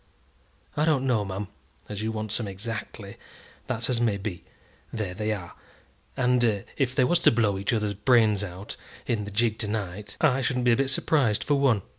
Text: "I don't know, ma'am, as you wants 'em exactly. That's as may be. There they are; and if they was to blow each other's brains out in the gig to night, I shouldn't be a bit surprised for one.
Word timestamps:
"I 0.75 0.83
don't 0.83 1.05
know, 1.05 1.23
ma'am, 1.23 1.47
as 1.87 2.01
you 2.01 2.11
wants 2.11 2.39
'em 2.39 2.47
exactly. 2.47 3.17
That's 3.67 3.87
as 3.87 4.01
may 4.01 4.17
be. 4.17 4.43
There 4.91 5.13
they 5.13 5.31
are; 5.31 5.53
and 6.17 6.65
if 6.75 6.95
they 6.95 7.03
was 7.03 7.19
to 7.19 7.31
blow 7.31 7.55
each 7.59 7.71
other's 7.71 7.93
brains 7.93 8.43
out 8.43 8.75
in 9.05 9.25
the 9.25 9.29
gig 9.31 9.59
to 9.59 9.67
night, 9.67 10.17
I 10.19 10.41
shouldn't 10.41 10.65
be 10.65 10.71
a 10.71 10.75
bit 10.75 10.89
surprised 10.89 11.43
for 11.43 11.53
one. 11.53 11.83